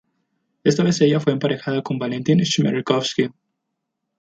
Esta 0.63 0.81
vez 0.81 0.99
ella 1.01 1.19
fue 1.19 1.31
emparejada 1.31 1.83
con 1.83 1.99
Valentin 1.99 2.39
Chmerkovskiy. 2.41 3.29